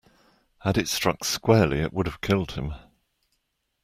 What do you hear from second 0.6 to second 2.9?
Had it struck squarely it would have killed him.